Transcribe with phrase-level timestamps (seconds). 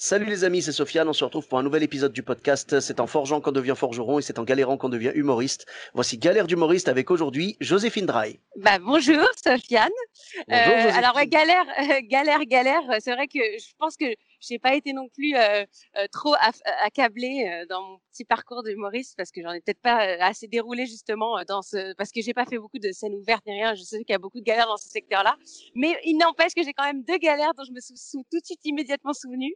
[0.00, 2.78] Salut les amis, c'est Sofiane, on se retrouve pour un nouvel épisode du podcast.
[2.78, 5.66] C'est en forgeant qu'on devient forgeron et c'est en galérant qu'on devient humoriste.
[5.92, 8.38] Voici Galère d'humoriste avec aujourd'hui Joséphine Dry.
[8.54, 9.90] Bah, bonjour Sofiane.
[10.46, 11.66] Bonjour, Euh, alors ouais, galère,
[12.02, 12.82] galère, galère.
[13.00, 14.04] C'est vrai que je pense que
[14.40, 15.64] j'ai pas été non plus euh,
[15.96, 19.80] euh, trop aff- accablée euh, dans mon petit parcours d'humoriste parce que j'en ai peut-être
[19.80, 22.92] pas euh, assez déroulé justement euh, dans ce parce que j'ai pas fait beaucoup de
[22.92, 23.74] scènes ouvertes ni rien.
[23.74, 25.36] Je sais qu'il y a beaucoup de galères dans ce secteur-là,
[25.74, 28.38] mais il n'empêche que j'ai quand même deux galères dont je me suis sou- tout
[28.40, 29.54] de suite immédiatement souvenue.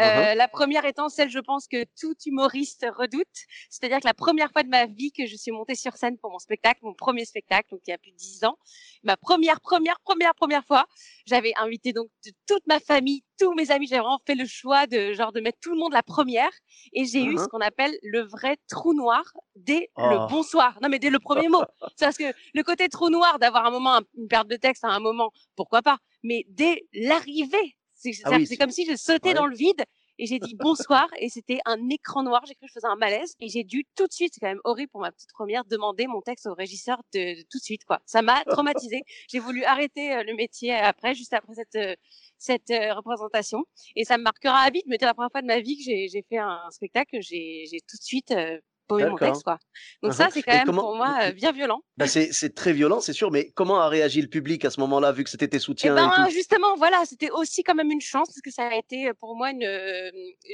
[0.00, 3.26] Euh, La première étant celle, je pense que tout humoriste redoute,
[3.68, 6.30] c'est-à-dire que la première fois de ma vie que je suis montée sur scène pour
[6.30, 8.56] mon spectacle, mon premier spectacle, donc il y a plus de dix ans,
[9.02, 10.86] ma première, première, première, première fois,
[11.26, 12.08] j'avais invité donc
[12.46, 15.58] toute ma famille, tous mes amis, j'avais vraiment fait le choix de genre de mettre
[15.60, 16.50] tout le monde la première,
[16.92, 17.48] et j'ai eu ce Mhm.
[17.48, 19.24] qu'on appelle le vrai trou noir
[19.56, 20.02] dès Oh.
[20.02, 20.78] le bonsoir.
[20.82, 21.62] Non mais dès le premier mot.
[21.96, 24.84] C'est parce que le côté trou noir d'avoir un moment un- une perte de texte
[24.84, 29.28] à un moment, pourquoi pas, mais dès l'arrivée, c'est Ah oui, comme si je sautais
[29.28, 29.34] ouais.
[29.34, 29.84] dans le vide
[30.20, 32.42] et j'ai dit bonsoir et c'était un écran noir.
[32.46, 34.48] J'ai cru que je faisais un malaise et j'ai dû tout de suite, c'est quand
[34.48, 37.84] même horrible pour ma petite première, demander mon texte au régisseur de, tout de suite
[37.86, 38.00] quoi.
[38.04, 39.02] Ça m'a traumatisée.
[39.30, 41.96] j'ai voulu arrêter euh, le métier après, juste après cette euh,
[42.36, 43.64] cette euh, représentation
[43.96, 44.82] et ça me marquera à vie.
[44.86, 47.18] Mais c'était la première fois de ma vie que j'ai fait un, un spectacle.
[47.22, 48.58] j'ai tout de suite euh,
[48.90, 49.28] paumé mon D'accord.
[49.28, 49.58] texte quoi.
[50.02, 51.80] Donc ça c'est quand Et même comment- pour moi euh, bien violent.
[51.96, 55.12] Bah, c'est très violent, c'est sûr, mais comment a réagi le public à ce moment-là,
[55.12, 56.30] vu que c'était tes Eh soutiens ben, et tout?
[56.34, 59.50] justement, voilà, c'était aussi quand même une chance parce que ça a été pour moi
[59.50, 59.66] une,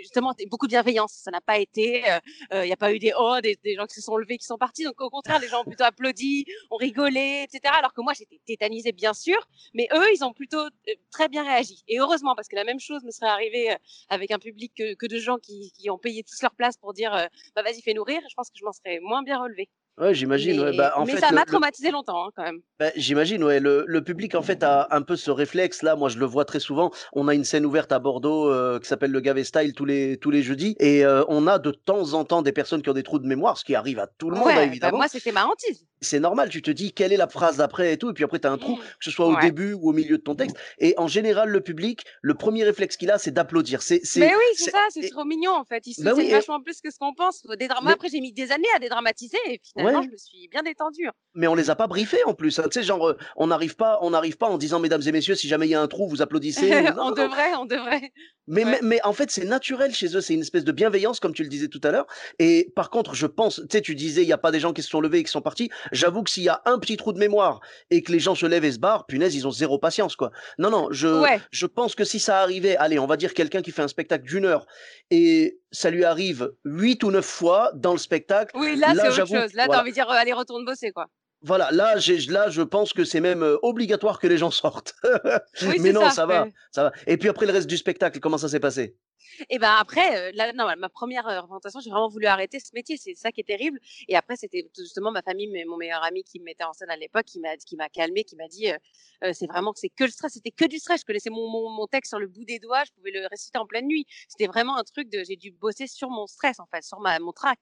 [0.03, 1.13] justement beaucoup de bienveillance.
[1.25, 2.03] Ça n'a pas été,
[2.53, 4.45] il n'y a pas eu des oh, des, des gens qui se sont levés, qui
[4.47, 4.85] sont partis.
[4.85, 7.73] Donc au contraire, les gens ont plutôt applaudi, ont rigolé, etc.
[7.79, 9.39] Alors que moi, j'étais tétanisée bien sûr,
[9.75, 10.65] mais eux, ils ont plutôt
[11.11, 11.83] très bien réagi.
[11.89, 13.77] Et heureusement, parce que la même chose me serait arrivée
[14.09, 16.93] avec un public que, que de gens qui, qui ont payé tous leur place pour
[16.93, 17.13] dire,
[17.55, 18.21] bah vas-y, fais nourrir.
[18.29, 19.69] Je pense que je m'en serais moins bien relevée.
[19.99, 20.61] Ouais, j'imagine.
[20.61, 20.73] ouais.
[20.73, 22.59] Mais, Bah, en mais fait, ça m'a le- traumatisé longtemps hein, quand même.
[22.79, 23.61] Bah, J'imagine, ouais.
[23.61, 25.97] Le, le public, en fait, a un peu ce réflexe-là.
[25.97, 26.91] Moi, je le vois très souvent.
[27.15, 30.19] On a une scène ouverte à Bordeaux euh, qui s'appelle le Gavé Style tous les,
[30.19, 30.77] tous les jeudis.
[30.81, 33.27] Et euh, on a de temps en temps des personnes qui ont des trous de
[33.27, 34.99] mémoire, ce qui arrive à tout le monde, Ouais, hein, bah, évidemment.
[34.99, 35.87] moi, c'était ma hantise.
[36.01, 36.49] C'est normal.
[36.51, 38.11] Tu te dis quelle est la phrase d'après et tout.
[38.11, 38.79] Et puis après, tu as un trou, Mm.
[38.79, 40.57] que ce soit au début ou au milieu de ton texte.
[40.79, 43.81] Et en général, le public, le premier réflexe qu'il a, c'est d'applaudir.
[43.83, 45.87] C'est, c'est, Mais oui, c'est ça, c'est et- trop mignon en fait.
[45.87, 47.43] Ils Bah oui, et- vachement plus que ce qu'on pense.
[47.59, 47.87] Des dramas.
[47.89, 50.07] Mais- Après, j'ai mis des années à dédramatiser et finalement, Ouais.
[50.07, 51.09] je me suis bien détendue.
[51.35, 52.59] mais on les a pas briefés en plus.
[52.59, 52.65] hein.
[52.71, 55.35] Tu sais, genre, euh, on n'arrive pas, on n'arrive pas en disant, mesdames et messieurs,
[55.35, 56.69] si jamais il y a un trou, vous applaudissez.
[56.97, 57.11] Non, on non.
[57.13, 58.11] devrait, on devrait.
[58.49, 58.71] Mais, Ouais.
[58.71, 61.43] mais, mais en fait, c'est naturel chez eux, c'est une espèce de bienveillance, comme tu
[61.43, 62.07] le disais tout à l'heure.
[62.39, 64.73] Et par contre, je pense, tu sais, tu disais, il n'y a pas des gens
[64.73, 65.69] qui se sont levés et qui sont partis.
[65.93, 67.61] J'avoue que s'il y a un petit trou de mémoire
[67.91, 70.31] et que les gens se lèvent et se barrent, punaise, ils ont zéro patience, quoi.
[70.59, 71.41] Non, non, je, Ouais.
[71.51, 74.25] je pense que si ça arrivait, allez, on va dire quelqu'un qui fait un spectacle
[74.25, 74.67] d'une heure
[75.11, 79.23] et ça lui arrive huit ou neuf fois dans le spectacle, Oui, là, Là, c'est
[79.23, 79.53] autre chose.
[79.55, 79.81] Là, t'as voilà.
[79.83, 81.07] envie de dire, euh, allez, retourne bosser, quoi.
[81.43, 81.97] voilà, là,
[82.29, 84.95] là, je pense que c'est même euh, obligatoire que les gens sortent.
[85.63, 86.93] Oui, mais non, ça, ça va, ça va.
[87.07, 88.97] Et puis après le reste du spectacle, comment ça s'est passé?
[89.51, 92.71] Et ben après, euh, là, non, ma première euh, représentation, j'ai vraiment voulu arrêter ce
[92.75, 92.97] métier.
[92.97, 93.81] C'est ça qui est terrible.
[94.09, 96.97] Et après, c'était justement ma famille, mon meilleur ami qui me mettait en scène à
[96.97, 98.77] l'époque, qui m'a, qui m'a calmé, qui m'a dit, euh,
[99.25, 100.33] euh, c'est vraiment que c'est que le stress.
[100.33, 101.01] C'était que du stress.
[101.01, 102.85] Je connaissais mon, mon, mon texte sur le bout des doigts.
[102.85, 104.07] Je pouvais le réciter en pleine nuit.
[104.29, 107.19] C'était vraiment un truc de, j'ai dû bosser sur mon stress, en fait, sur ma,
[107.19, 107.59] mon trac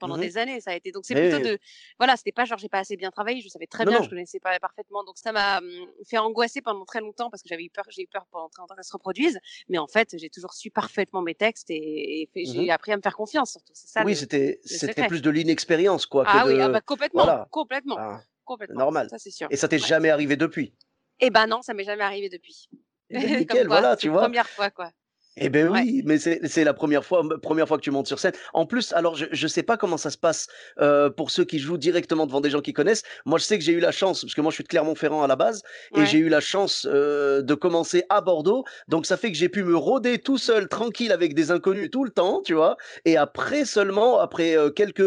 [0.00, 0.22] pendant Mhm.
[0.22, 0.60] des années.
[0.60, 1.58] Ça a été, donc c'est plutôt de,
[1.98, 3.40] voilà, c'était pas genre j'ai pas assez bien travaillé.
[3.40, 4.04] Je savais très Non, bien, non.
[4.04, 5.04] je connaissais pas parfaitement.
[5.04, 5.70] Donc ça m'a hum,
[6.04, 8.62] fait angoisser pendant très longtemps parce que j'avais eu peur, j'ai eu peur pendant très
[8.62, 9.38] longtemps qu'elles se reproduisent.
[9.68, 12.96] Mais en fait, j'ai toujours su parfaitement mes textes et, et fait- j'ai appris à
[12.96, 13.72] me faire confiance surtout.
[13.74, 14.02] C'est ça.
[14.04, 16.24] Oui, c'était, c'était plus de l'inexpérience, quoi.
[16.24, 17.46] que Ah oui, de- ah bah complètement, voilà.
[17.50, 18.78] complètement, Ah, complètement.
[18.78, 19.08] normal.
[19.10, 19.46] Ça c'est sûr.
[19.50, 19.86] Et ça t'est Ouais.
[19.86, 20.74] jamais arrivé depuis?
[21.20, 22.68] Eh ben non, ça m'est jamais arrivé depuis.
[23.10, 24.22] Eh ben, Comme nickel, quoi, voilà, tu vois.
[24.22, 24.90] Première fois quoi.
[25.36, 25.62] Eh Ouais.
[25.68, 28.32] oui, mais c'est la première fois, première fois que tu montes sur scène.
[28.52, 30.48] En plus, alors je je sais pas comment ça se passe
[30.80, 33.04] euh, pour ceux qui jouent directement devant des gens qui connaissent.
[33.26, 35.22] Moi, je sais que j'ai eu la chance parce que moi je suis de Clermont-Ferrand
[35.22, 35.62] à la base
[35.96, 38.64] et j'ai eu la chance euh, de commencer à Bordeaux.
[38.88, 42.02] Donc ça fait que j'ai pu me rôder tout seul, tranquille avec des inconnus tout
[42.04, 42.76] le temps, tu vois.
[43.04, 45.00] Et après seulement, après euh, quelques,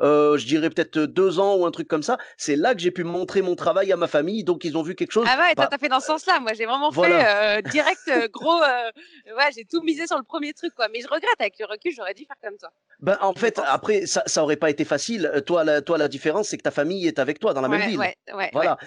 [0.00, 3.04] je dirais peut-être deux ans ou un truc comme ça, c'est là que j'ai pu
[3.04, 4.42] montrer mon travail à ma famille.
[4.44, 5.26] Donc ils ont vu quelque chose.
[5.30, 6.40] Ah ouais, Bah, t'as fait dans ce sens-là.
[6.40, 7.56] Moi j'ai vraiment Voilà.
[7.56, 8.58] fait direct gros.
[8.60, 10.88] ouais, j'ai tout misé sur le premier truc quoi.
[10.88, 12.70] Mais je regrette avec le recul, j'aurais dû faire comme toi.
[13.00, 13.64] Ben, en fait, pense.
[13.68, 15.42] après, ça, ça aurait pas été facile.
[15.46, 17.88] Toi, la, toi, la différence, c'est que ta famille est avec toi dans la même
[17.88, 17.98] ville.
[17.98, 18.50] ouais, ouais, ouais.
[18.52, 18.78] Voilà.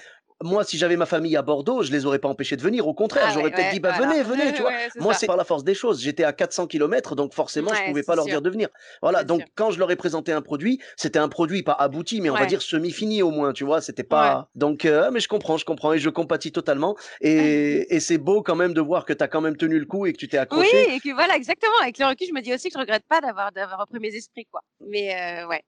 [0.44, 2.88] Moi, si j'avais ma famille à Bordeaux, je les aurais pas empêchés de venir.
[2.88, 4.14] Au contraire, Ah j'aurais ouais, peut-être ouais, dit, bah voilà.
[4.14, 4.72] venez, venez, tu vois.
[4.72, 6.02] Ouais, Moi, c'est par la force des choses.
[6.02, 8.32] J'étais à 400 km, donc forcément, je pouvais pas leur sûr.
[8.34, 8.70] dire de venir.
[9.02, 9.50] Voilà, donc sûr.
[9.56, 12.46] quand je leur ai présenté un produit, c'était un produit pas abouti, mais on va
[12.46, 13.82] dire semi-fini au moins, tu vois.
[13.82, 14.50] C'était pas.
[14.56, 16.96] Donc, euh, mais je comprends, je comprends et je compatis totalement.
[17.22, 17.32] Et,
[17.96, 20.06] et c'est beau quand même de voir que tu as quand même tenu le coup
[20.06, 20.96] et que tu t'es Oui, accroché.
[20.96, 21.72] et que voilà, exactement.
[21.82, 24.16] Avec le recul, je me dis aussi que je regrette pas d'avoir d'avoir repris mes
[24.16, 24.62] esprits, quoi.
[24.80, 25.62] Mais euh, ouais.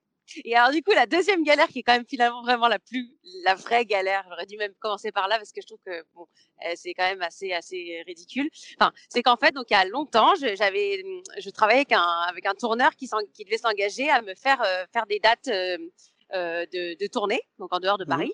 [0.44, 3.10] Et alors du coup, la deuxième galère qui est quand même finalement vraiment la plus,
[3.44, 6.26] la vraie galère, j'aurais dû même commencer par là parce que je trouve que bon,
[6.64, 8.48] euh, c'est quand même assez assez ridicule.
[8.80, 11.02] Enfin, c'est qu'en fait, donc il y a longtemps, je- j'avais,
[11.38, 14.84] je travaillais avec un avec un tourneur qui qui devait s'engager à me faire euh,
[14.92, 15.76] faire des dates euh,
[16.32, 18.10] euh, de, de tournée, donc en dehors de Mhm.
[18.10, 18.32] Paris.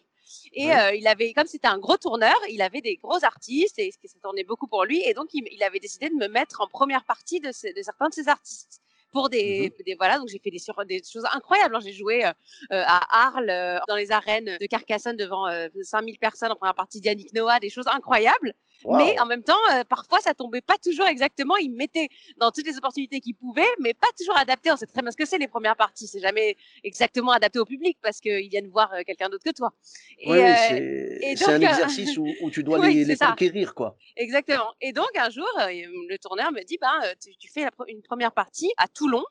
[0.52, 0.78] Et Ouais.
[0.78, 4.18] euh, il avait, comme c'était un gros tourneur, il avait des gros artistes et ça
[4.22, 5.02] tournait beaucoup pour lui.
[5.04, 8.14] Et donc, il, il avait décidé de me mettre en première partie de certains de
[8.14, 8.80] ses artistes.
[9.12, 11.74] Pour des, des voilà, donc j'ai fait des, sur, des choses incroyables.
[11.74, 11.80] hein.
[11.82, 12.28] J'ai joué euh,
[12.72, 16.74] euh, à Arles, euh, dans les arènes de Carcassonne devant euh, 5000 personnes en première
[16.76, 18.54] partie d'Yannick Noah, des choses incroyables.
[18.86, 21.56] Mais en même temps, euh, parfois, ça tombait pas toujours exactement.
[21.56, 24.70] Il me mettait dans toutes les opportunités qu'il pouvait, mais pas toujours adapté.
[24.72, 26.06] On sait très bien ce que c'est les premières parties.
[26.06, 29.72] C'est jamais exactement adapté au public parce qu'ils viennent voir euh, quelqu'un d'autre que toi.
[30.18, 33.96] Et, Oui, euh, c'est un euh, exercice où, où tu dois oui, les, conquérir, quoi.
[34.16, 34.72] Exactement.
[34.80, 38.02] Et donc un jour, le tourneur me dit, ben, euh, tu, tu fais la une
[38.02, 39.24] première partie à Toulon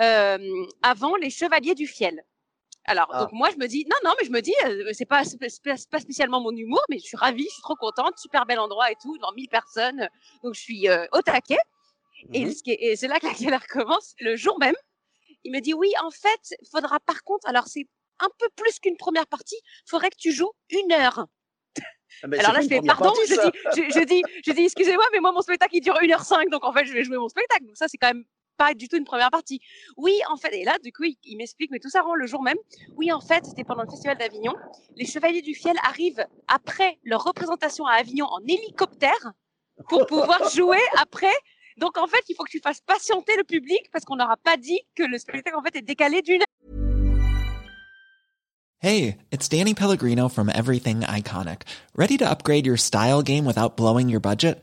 [0.00, 0.38] euh,
[0.82, 2.22] avant les Chevaliers du Fiel.
[2.88, 3.20] Alors, Ah.
[3.20, 5.22] donc moi, je me dis, non, non, mais je me dis, euh, c'est pas,
[5.64, 8.90] pas- spécialement mon humour, mais je suis ravie, je suis trop contente, super bel endroit
[8.90, 10.08] et tout, dans 1000 personnes.
[10.42, 11.58] Donc, je suis euh, au taquet.
[12.32, 12.54] Et, Mhm.
[12.66, 14.14] et c'est là que la galère commence.
[14.20, 14.74] Le jour même,
[15.44, 17.86] il me dit, oui, en fait, faudra par contre, alors c'est
[18.20, 21.26] un peu plus qu'une première partie, faudrait que tu joues une heure.
[22.22, 23.58] Ah ben, Alors là, je fais pardon, partie, je dis,
[23.92, 26.72] je, je dis, je dis, excusez-moi, mais moi, mon spectacle, il dure 1h05, donc en
[26.72, 27.66] fait, je vais jouer mon spectacle.
[27.66, 28.24] Donc ça, c'est quand même
[28.58, 29.60] pas du tout une première partie.
[29.96, 32.26] Oui, en fait, et là, du coup, il, il m'explique, mais tout ça rend le
[32.26, 32.58] jour même.
[32.96, 34.54] Oui, en fait, c'était pendant le Festival d'Avignon.
[34.96, 39.32] Les Chevaliers du Fiel arrivent après leur représentation à Avignon en hélicoptère
[39.88, 41.32] pour pouvoir jouer après.
[41.78, 44.56] Donc, en fait, il faut que tu fasses patienter le public parce qu'on n'aura pas
[44.56, 46.42] dit que le spectacle, en fait, est décalé d'une
[48.80, 51.62] Hey, it's Danny Pellegrino from Everything Iconic.
[51.96, 54.62] Ready to upgrade your style game without blowing your budget?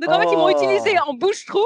[0.00, 0.50] Donc en fait, ils m'ont Oh.
[0.50, 1.64] utilisé en bouche-trou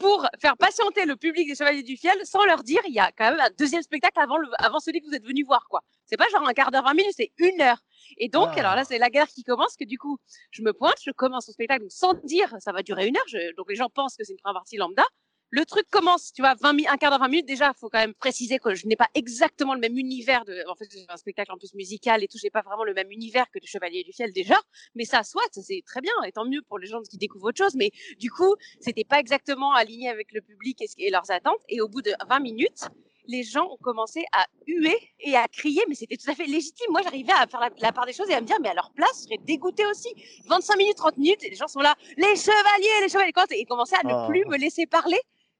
[0.00, 3.12] pour faire patienter le public des Chevaliers du Fiel sans leur dire il y a
[3.16, 5.66] quand même un deuxième spectacle avant, le, avant celui que vous êtes venu voir.
[5.68, 5.82] quoi.
[6.06, 7.78] C'est pas genre un quart d'heure, 20 minutes, c'est une heure.
[8.16, 8.60] Et donc, Ah.
[8.60, 10.18] alors là, c'est la guerre qui commence, que du coup,
[10.50, 13.24] je me pointe, je commence mon spectacle donc sans dire ça va durer une heure.
[13.28, 15.04] Je- donc les gens pensent que c'est une première partie lambda.
[15.50, 17.46] Le truc commence, tu vois, 20 mi- un quart d'heure, 20 minutes.
[17.46, 20.74] Déjà, faut quand même préciser que je n'ai pas exactement le même univers de, en
[20.74, 23.50] fait, j'ai un spectacle en plus musical et tout, j'ai pas vraiment le même univers
[23.50, 24.56] que les Chevaliers du Fiel déjà.
[24.94, 27.56] Mais ça, soit, c'est très bien, et tant mieux pour les gens qui découvrent autre
[27.64, 27.74] chose.
[27.76, 31.60] Mais du coup, c'était pas exactement aligné avec le public et, leurs attentes.
[31.70, 32.88] Et au bout de 20 minutes,
[33.26, 36.86] les gens ont commencé à huer et à crier, mais c'était tout à fait légitime.
[36.90, 38.74] Moi, j'arrivais à faire la, la part des choses et à me dire, mais à
[38.74, 40.08] leur place, je serais dégoûtée aussi.
[40.46, 43.66] 25 minutes, 30 minutes, et les gens sont là, les chevaliers, les chevaliers, et ils
[43.66, 44.28] commençaient à ne Oh.
[44.28, 45.18] plus me laisser parler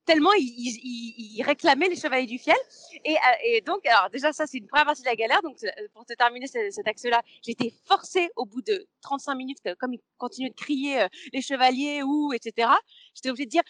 [0.08, 2.56] tellement ils, ils- ils réclamaient les chevaliers du fiel.
[3.04, 5.42] Et, euh, et donc, alors déjà, ça, c'est une première partie de la galère.
[5.42, 9.58] Donc, euh, pour te terminer ce- cet axe-là, j'étais forcée au bout de 35 minutes,
[9.64, 12.68] que- comme ils continuaient de crier euh, les chevaliers ou etc.
[13.14, 13.62] J'étais obligée de dire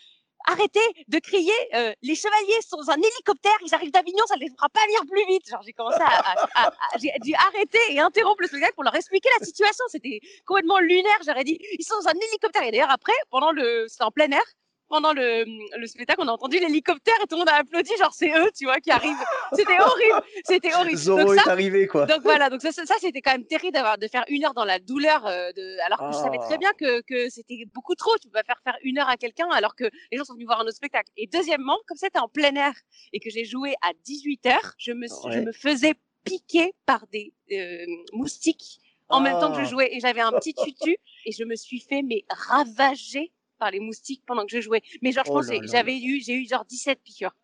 [0.46, 4.40] arrêtez de crier euh, les chevaliers sont dans un hélicoptère, ils arrivent d'Avignon, ça ne
[4.40, 5.46] les fera pas venir plus vite.
[5.50, 9.28] Genre, j'ai commencé à- à- j'ai dû arrêter et interrompre le spectacle pour leur expliquer
[9.40, 9.84] la situation.
[9.88, 11.18] C'était complètement lunaire.
[11.26, 12.62] J'aurais dit ils sont dans un hélicoptère.
[12.62, 14.44] Et d'ailleurs, après, pendant le, c'était en plein air
[14.88, 15.44] pendant le,
[15.78, 18.50] le spectacle, on a entendu l'hélicoptère et tout le monde a applaudi, genre c'est eux,
[18.56, 19.16] tu vois, qui arrivent.
[19.52, 20.96] C'était horrible, c'était horrible.
[20.96, 22.06] Zorro donc est ça, arrivé, quoi.
[22.06, 24.54] donc voilà, donc ça, ça, ça, c'était quand même terrible d'avoir de faire une heure
[24.54, 26.58] dans la douleur, euh, de, alors que je savais très Ah.
[26.58, 28.12] bien que, que c'était beaucoup trop.
[28.20, 30.46] Tu peux pas faire faire une heure à quelqu'un alors que les gens sont venus
[30.46, 31.10] voir un autre spectacle.
[31.16, 32.72] Et deuxièmement, comme c'était en plein air
[33.12, 37.32] et que j'ai joué à 18 heures, je me, je me faisais piquer par des
[37.52, 39.70] euh, moustiques en même temps que je Ah.
[39.70, 43.80] jouais et j'avais un petit tutu et je me suis fait mais ravager par les
[43.80, 44.82] moustiques pendant que je jouais.
[45.02, 45.58] Mais genre je Oh pense là.
[45.64, 47.34] j'avais eu j'ai eu genre 17 piqûres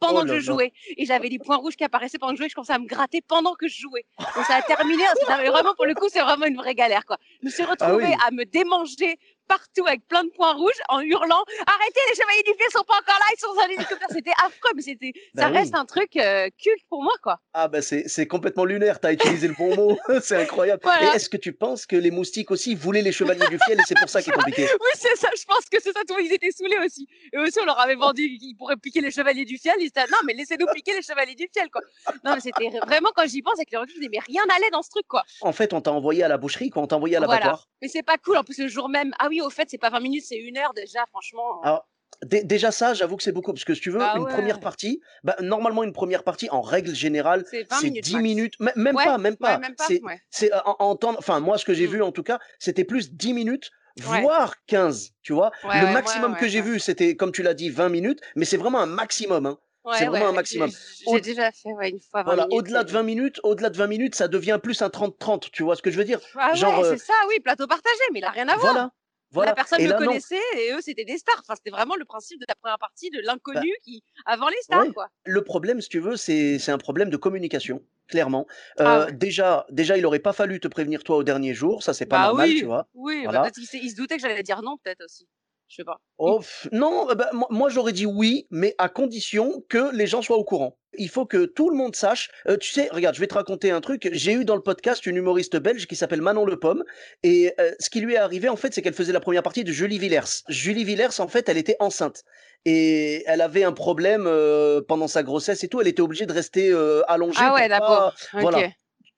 [0.00, 0.40] pendant Oh que je là.
[0.40, 2.78] jouais et j'avais des points rouges qui apparaissaient pendant que je jouais, je commençais à
[2.78, 4.04] me gratter pendant que je jouais.
[4.18, 5.02] Donc ça a terminé,
[5.48, 7.16] vraiment pour le coup, c'est vraiment une vraie galère quoi.
[7.40, 8.16] Je me suis retrouvée Ah oui.
[8.26, 12.54] à me démanger partout avec plein de points rouges en hurlant Arrêtez, les chevaliers du
[12.58, 14.08] fiel sont pas encore là, ils sont dans un hélicoptère.
[14.10, 15.58] C'était affreux, mais c'était, ça Bah oui.
[15.58, 17.40] reste un truc euh, culte pour moi, quoi.
[17.52, 20.80] Ah bah c'est c'est complètement lunaire, t'as utilisé le bon mot, c'est incroyable.
[20.82, 21.12] Voilà.
[21.12, 23.82] Et est-ce que tu penses que les moustiques aussi voulaient les chevaliers du fiel et
[23.86, 26.18] c'est pour ça qu'ils t'ont piqué Oui, c'est ça, je pense que c'est ça, tout
[26.20, 27.06] ils étaient saoulés aussi.
[27.32, 29.74] Et aussi, on leur avait vendu qu'ils pourraient piquer les chevaliers du fiel.
[29.78, 31.80] Ils étaient, non, mais laissez-nous piquer les chevaliers du fiel, quoi.
[32.24, 34.70] Non, mais c'était vraiment, quand j'y pense, avec le recul, je dis, mais rien n'allait
[34.70, 35.22] dans ce truc, quoi.
[35.40, 37.34] En fait, on t'a envoyé à la boucherie, quoi, on t'a envoyé à Voilà.
[37.40, 37.68] l'abattoir.
[37.82, 39.12] Mais c'est pas cool, en plus, le jour même.
[39.18, 41.60] Ah oui, au fait, c'est pas 20 minutes, c'est une heure déjà, franchement.
[41.62, 41.88] Alors,
[42.24, 44.60] dé- déjà ça, j'avoue que c'est beaucoup, parce que si tu veux, Ah une première
[44.60, 48.04] partie, bah, normalement une première partie, en règle générale, c'est 20 c'est minutes.
[48.04, 48.22] 10 max.
[48.22, 49.52] minutes, même Ouais, pas, même pas.
[49.54, 49.86] Ouais, même pas.
[50.30, 51.90] C'est euh, en, enfin moi ce que j'ai Mm.
[51.90, 53.70] vu en tout cas, c'était plus 10 minutes,
[54.08, 54.20] Ouais.
[54.22, 55.52] voire 15, tu vois.
[55.64, 58.44] Ouais, le maximum ouais, que j'ai vu, c'était comme tu l'as dit 20 minutes, mais
[58.44, 59.58] c'est vraiment un maximum hein.
[59.98, 60.70] C'est vraiment un maximum.
[61.06, 62.58] J'ai déjà fait une fois 20 Voilà, minutes.
[62.58, 65.62] au-delà de c'est- 20 minutes, au-delà de 20 minutes, ça devient plus un 30-30, tu
[65.62, 66.20] vois ce que je veux dire?
[66.36, 68.90] Ah genre, euh, c'est ça, oui, plateau partagé, mais il a rien à voir.
[69.34, 69.50] Voilà.
[69.50, 69.96] La personne Et non.
[69.98, 71.40] connaissait et eux, c'était des stars.
[71.40, 74.82] Enfin, c'était vraiment le principe de la première partie de l'inconnu qui, avant les stars,
[74.86, 74.92] ouais.
[74.92, 75.08] quoi.
[75.26, 78.46] Le problème, si tu veux, c'est c'est un problème de communication, clairement.
[78.78, 79.12] Ah Euh, ouais.
[79.12, 82.18] déjà, déjà, il aurait pas fallu te prévenir toi au dernier jour, ça c'est pas
[82.20, 82.86] bah normal, oui, tu vois.
[82.94, 83.50] Oui, bah, Voilà.
[83.72, 85.26] il se doutait que j'allais dire non, peut-être aussi.
[85.68, 85.98] Je sais pas.
[86.18, 86.40] Oh,
[86.72, 90.44] non, euh, bah, moi, j'aurais dit oui, mais à condition que les gens soient au
[90.44, 90.78] courant.
[90.96, 92.30] Il faut que tout le monde sache.
[92.46, 94.08] Euh, tu sais, regarde, je vais te raconter un truc.
[94.12, 96.84] J'ai eu dans le podcast une humoriste belge qui s'appelle Manon Le Pomme.
[97.24, 99.64] Et euh, ce qui lui est arrivé, en fait, c'est qu'elle faisait la première partie
[99.64, 100.42] de Julie Villers.
[100.48, 102.22] Julie Villers, en fait, elle était enceinte.
[102.64, 105.80] Et elle avait un problème euh, pendant sa grossesse et tout.
[105.80, 106.72] Elle était obligée de rester
[107.08, 107.40] allongée.
[107.42, 108.58] Ah ouais, la pas- voilà.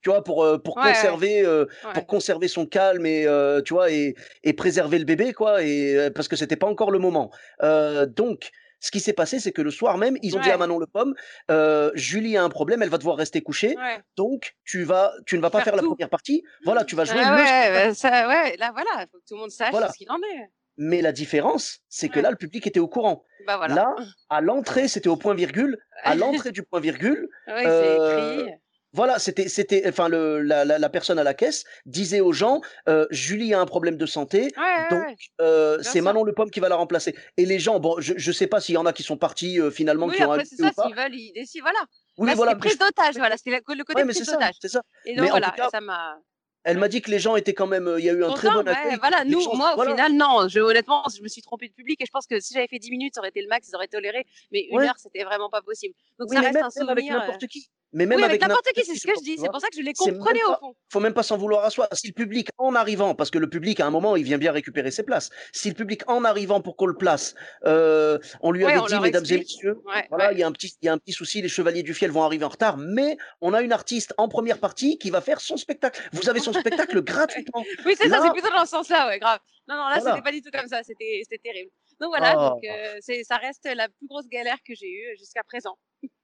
[0.06, 0.92] Tu vois, pour, euh, pour Ouais, ouais.
[0.92, 1.92] conserver, euh, Ouais.
[1.94, 6.10] pour conserver son calme et euh, tu vois et, et préserver le bébé quoi et
[6.14, 7.32] parce que c'était pas encore le moment.
[7.64, 10.52] Euh, donc ce qui s'est passé c'est que le soir même ils ont dit à
[10.52, 10.58] Ouais.
[10.58, 11.14] Manon Le Pomme
[11.94, 13.98] Julie a un problème elle va devoir rester couchée Ouais.
[14.16, 17.04] donc tu vas tu ne vas pas Faire faire la première partie voilà tu vas
[17.04, 19.72] jouer Ah le ouais, bah, ça, ouais, là voilà, faut que tout le monde sache
[19.72, 19.90] Voilà.
[19.90, 20.50] ce qu'il en est.
[20.76, 22.22] mais la différence c'est que Ouais.
[22.22, 23.74] là le public était au courant Bah voilà.
[23.74, 23.94] là
[24.30, 28.52] à l'entrée c'était au point virgule à l'entrée du point virgule écrit.
[28.96, 32.62] Voilà, c'était, c'était, enfin, le, la, la, la personne à la caisse disait aux gens,
[32.88, 35.16] euh, Julie a un problème de santé, Ouais, donc ouais.
[35.42, 36.00] euh, c'est.
[36.00, 37.14] Manon Le Pomme qui va la remplacer.
[37.36, 39.60] Et les gens, bon, je, je sais pas s'il y en a qui sont partis
[39.60, 41.64] euh, finalement, Oui, qui ont après, c'est accepté ça, s'ils veulent, ils décident.
[41.64, 41.78] Voilà.
[42.18, 42.52] Oui, Là, voilà.
[42.52, 43.14] c'était prise d'otage.
[43.16, 44.54] Voilà, c'était le côté Ouais, mais c'est prise ça, d'otage.
[44.62, 44.80] c'est ça.
[45.04, 46.16] Et Mais donc, voilà, cas, ça m'a.
[46.68, 48.32] Elle m'a dit que les gens étaient quand même, euh, il y a eu un
[48.32, 48.96] très bon ouais, accueil.
[48.98, 49.92] voilà, nous, gens- moi, au voilà.
[49.92, 50.48] final, non.
[50.48, 52.80] Je, honnêtement, je me suis trompée de public et je pense que si j'avais fait
[52.80, 54.26] 10 minutes, ça aurait été le max, ils auraient toléré.
[54.50, 54.88] Mais une Ouais.
[54.88, 55.94] heure, c'était vraiment pas possible.
[56.18, 57.14] Donc, Oui, ça reste même, un avec souvenir.
[57.14, 57.68] euh, n'importe qui.
[57.96, 59.38] Mais même oui, avec avec n'importe qui, c'est ce que je dis.
[59.38, 60.74] C'est pour ça que je les comprenais au pas- fond.
[60.92, 61.88] faut même pas s'en vouloir à soi.
[61.92, 64.52] Si le public, en arrivant, parce que le public, à un moment, il vient bien
[64.52, 65.30] récupérer ses places.
[65.52, 67.34] Si le public, en arrivant pour qu'on le place,
[67.64, 70.34] euh, on lui Ouais, avait on dit, mesdames et messieurs, Ouais, voilà, ouais.
[70.34, 72.10] il y a un petit, il y a un petit souci, les chevaliers du fiel
[72.10, 75.40] vont arriver en retard, mais on a une artiste en première partie qui va faire
[75.40, 76.00] son spectacle.
[76.12, 76.52] Vous avez son
[76.92, 77.64] spectacle gratuitement.
[77.86, 79.40] Oui, c'est ça, c'est plutôt dans ce sens-là, ouais, grave.
[79.68, 80.10] Non, non, là, Voilà.
[80.16, 81.70] c'était pas du tout comme ça, c'était c'était terrible.
[81.98, 82.50] Donc voilà, Oh.
[82.50, 85.76] donc, euh, ça reste la plus grosse galère que j'ai eue jusqu'à présent.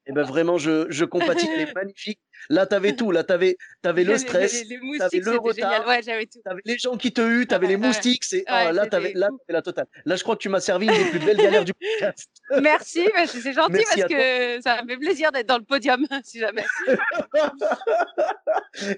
[0.06, 2.18] Et ben vraiment, je, je compatis, elle est magnifique.
[2.50, 3.12] Là, t'avais tout.
[3.12, 5.86] Là, t'avais, t'avais le Les- stress, les, les t'avais moustiques, le retard.
[5.86, 6.40] Ouais, j'avais tout.
[6.44, 7.86] t'avais les gens qui te huent, t'avais les Ouais, ouais.
[7.86, 8.24] moustiques.
[8.32, 8.90] Oh, Ouais, là, là, fou.
[8.90, 9.14] t'avais
[9.48, 9.86] la totale.
[10.04, 12.28] Là, je crois que tu m'as servi une des plus belles galères du podcast.
[12.60, 14.18] Merci, mais c'est gentil Merci parce toi.
[14.18, 16.64] que ça me fait plaisir d'être dans le podium, si jamais.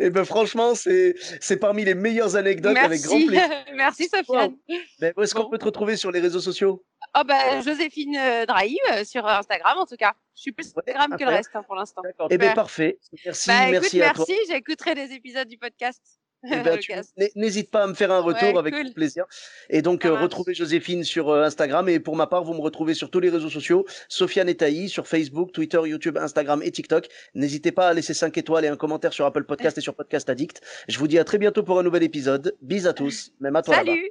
[0.01, 1.15] Et ben franchement, c'est
[1.61, 3.49] parmi les meilleures anecdotes avec grand Merci, plaisir.
[3.75, 4.55] merci Sofiane.
[5.01, 6.85] Ben, où est-ce qu'on peut te retrouver sur les réseaux sociaux?
[7.17, 10.15] Oh bah, Joséphine euh, Drahi euh, sur Instagram en tout cas.
[10.35, 12.03] Je suis plus Ouais, Instagram que le reste hein, pour l'instant.
[12.03, 12.27] D'accord.
[12.31, 12.55] Eh ben Super.
[12.55, 12.99] parfait.
[13.25, 14.25] Merci, Bah écoute, merci à toi.
[14.29, 16.03] merci, j'écouterai des épisodes du podcast.
[16.47, 16.79] Eh ben,
[17.37, 18.93] N'hésite pas à me faire un retour Ouais, avec cool.
[18.93, 19.25] plaisir.
[19.71, 21.89] Et donc, euh, retrouvez Joséphine sur euh, Instagram.
[21.89, 23.87] Et pour ma part, vous me retrouvez sur tous les réseaux sociaux.
[24.09, 27.09] Sofiane et Taï sur Facebook, Twitter, YouTube, Instagram et TikTok.
[27.35, 30.29] N'hésitez pas à laisser 5 étoiles et un commentaire sur Apple Podcast et sur Podcast
[30.29, 30.61] Addict.
[30.89, 32.55] Je vous dis à très bientôt pour un nouvel épisode.
[32.61, 33.77] Bis à tous, même à toi.
[33.77, 34.11] Salut